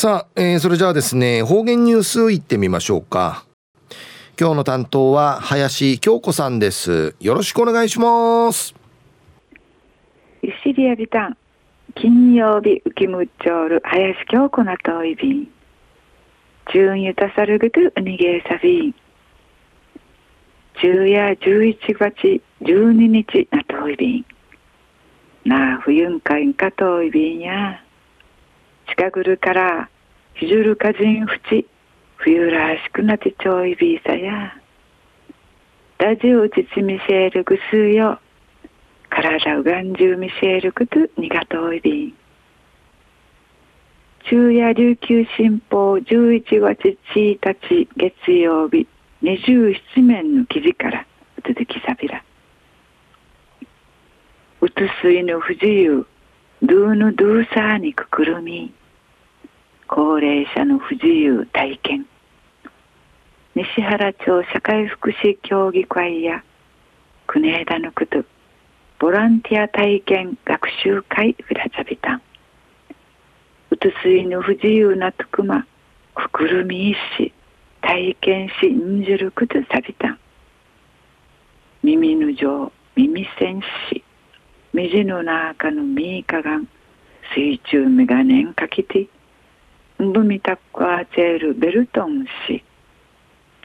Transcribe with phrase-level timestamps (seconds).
[0.00, 3.44] さあ、えー、それじゃあですね、方言ニュースいってみましょうか。
[4.38, 7.16] 今日の担当は林京子さんです。
[7.18, 8.76] よろしくお願いします。
[10.40, 11.36] ゆしりやびたん、
[11.96, 15.48] 金曜日浮きむっちょる林京子なといびん。
[16.72, 18.94] 中ゆたさるぐとうにげさびん。
[20.74, 24.24] 昼夜11月12日なといびん。
[25.44, 27.82] なあ、冬んかいんかといびんや。
[28.98, 29.88] 近ぐるから
[30.34, 31.68] ひじゅるかじんふち
[32.16, 34.52] 冬らしくなってちょいびいさや。
[35.98, 38.18] ラジオちちみせるぐすよ
[39.08, 42.14] 体うがんじゅうみせるくとにがといびん。
[44.24, 48.88] 昼夜琉球新報11月1日月曜日
[49.22, 51.06] 27面の記事から
[51.46, 52.24] 続きさびら。
[54.60, 56.04] うつすいの不自由
[56.60, 58.74] ドゥーヌドゥーサーにくくるみ。
[59.98, 62.06] 高齢者の不自由体験。
[63.56, 66.44] 西原町社会福祉協議会や
[67.26, 68.24] 国枝のこと
[69.00, 72.22] ボランティア体験学習会フラザビタン
[73.72, 75.66] うつすいの不自由なとくま
[76.14, 77.32] くくるみいし
[77.80, 80.18] 体験しんじるくとさびたん。
[81.82, 84.04] 耳の上耳栓し
[84.72, 86.68] 水の中のミーカガン。
[87.34, 89.08] 水中メガネンかけて。
[89.98, 92.62] ブミタクアチェールベルトン氏。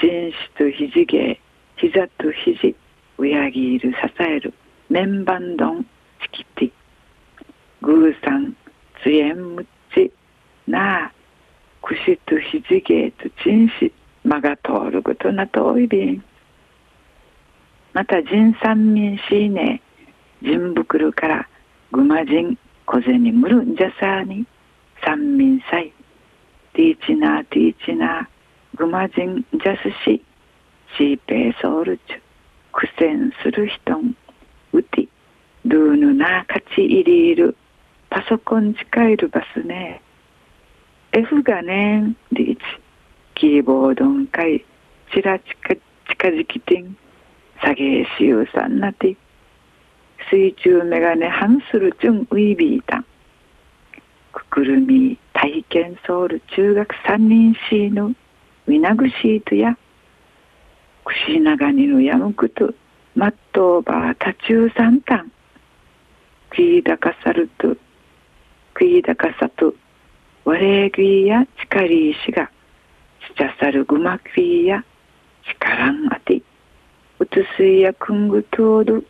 [0.00, 1.40] 人種と肘芸
[1.76, 2.76] 膝と肘
[3.18, 4.54] 親ぎいる支える
[4.88, 5.84] 綿板丼
[6.22, 6.72] チキティ。
[7.82, 8.56] グーさん
[9.02, 10.12] つえんむち
[10.68, 11.12] なあ
[11.82, 13.90] 串と肘芸と人種
[14.22, 16.24] 間が通ることなとおいびん。
[17.92, 19.82] また人三民しいね
[20.40, 21.48] 人袋から
[21.90, 24.46] ぐま人小銭むるんじゃさに。
[25.04, 25.92] 三民祭。
[26.74, 30.22] ティーチナーティーチナーグマジンジャスシ
[30.96, 32.20] シーペーソールチュ
[32.72, 34.16] 苦戦する人ん
[34.72, 35.08] ウティ
[35.66, 37.56] ドゥーヌナーカチイリール
[38.08, 40.00] パソコン近いるバスね
[41.12, 42.62] F がねリーチ
[43.34, 44.64] キーボードンかい
[45.12, 45.74] チラチカ
[46.08, 46.96] 近づきてん
[47.60, 49.16] 下げしゆうさんなて
[50.30, 53.06] 水中メガネハンスルチュンウィービータン
[54.32, 55.18] くくるみ
[55.70, 59.78] 体験ソウル中学三人シーのウィナグシートや
[61.04, 62.74] くしながにのやむくと
[63.14, 65.30] マットーバー多中三単
[66.50, 67.76] クイーダカサルト
[68.74, 69.72] クイーダカサト
[70.44, 72.50] ワレーグイやチカリーシが
[73.28, 74.84] チチャサルグマクイや
[75.46, 76.42] チカランアティ
[77.20, 79.06] うつすいやくんぐとおる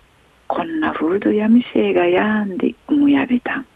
[0.47, 3.67] こんなフードやみせいがやんでうむやべたん。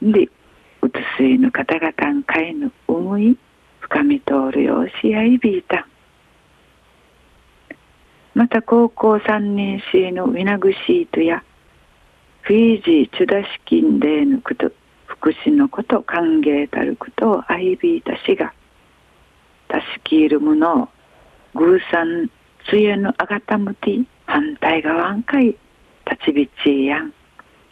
[0.00, 0.30] で
[0.88, 3.36] うつすいの方々んかいの思い
[3.80, 5.86] 深み通るようしやいびいた。
[8.34, 11.42] また高校3年生のウィナグシートや
[12.42, 14.70] フィージーチュダシキンデーヌクと
[15.06, 18.54] 福祉のこと歓迎たることをあいびいたしが
[19.68, 20.88] たしきいるものを
[21.54, 22.30] グーサン
[22.70, 27.12] つえのあがたむて反対側んかい立ちびちやん。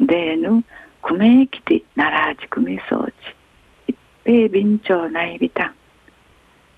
[0.01, 0.63] デー
[1.07, 3.13] ヌくめきてならじくみそう
[3.87, 5.75] ち一平便長内びたん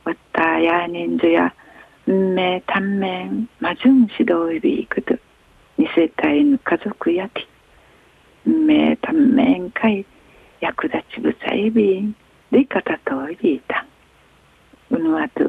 [0.05, 1.55] わったや人数や
[2.07, 5.15] 運命短面まじゅん指導いびいくと
[5.79, 7.49] 二世帯の家族やき
[8.47, 10.05] 運命短面かい
[10.61, 12.15] 役立ちぶさいびん
[12.51, 13.87] でかたといびいた。
[14.95, 15.45] んうぬわと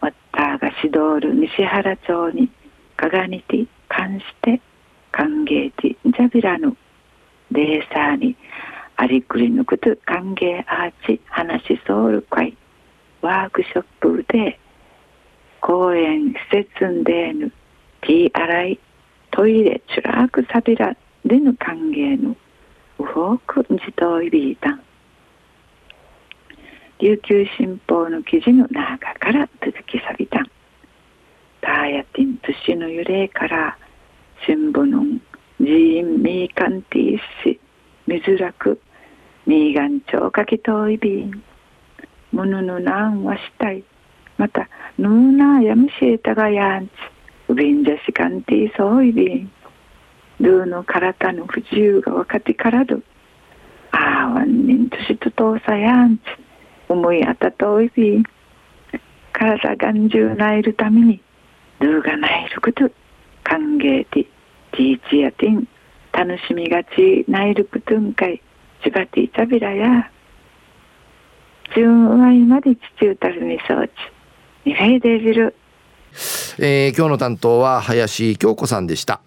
[0.00, 2.50] わったが指導る西原町に
[2.98, 4.60] かがにて関して
[5.10, 6.76] 歓迎てじゃびらぬ
[7.52, 8.36] レーサーに
[8.96, 12.56] ありくりぬくと歓迎アーチ話しソウル会。
[13.22, 14.58] ワークショップで
[15.60, 17.52] 公園施設んでぬ
[18.02, 18.80] ティー洗い
[19.30, 22.36] トイレチュラークサビラでぬ歓迎の
[22.98, 24.82] ウホーク自動イビータン。
[26.98, 30.40] 琉球新報の記事の中から続きさびた。
[30.40, 30.50] ん
[31.60, 33.76] ターヤティン寿司の揺れから
[34.46, 35.02] 新聞の
[35.60, 37.60] ジーンミーカンティーシ
[38.06, 38.80] ミズラク
[39.44, 41.44] ミーガンチョウカキトイビン
[42.32, 43.84] ムヌヌナンワシタイ
[44.38, 46.92] またヌーナーヤムシエタガヤンチ
[47.48, 49.52] ウビンジャシカンティーソイビン
[50.40, 53.02] ルーの体の不自由が分かってからど。
[53.90, 56.22] ああワンニントシトトーサヤンチ
[56.88, 58.24] 思いあたといびん
[59.34, 61.20] 体がんじゅうないるために
[61.80, 62.90] ルーがないること。
[63.44, 64.26] 歓迎ティ
[64.72, 65.68] ティーチやティン
[66.12, 68.42] 楽しみがちナイルプトゥンカイ
[68.84, 70.10] ジバティタビラや
[71.74, 73.92] 純ワイまで父歌るみそうち
[74.64, 75.54] ミフェイデビル。
[76.58, 79.20] えー、今日の担当は林京子さんでした。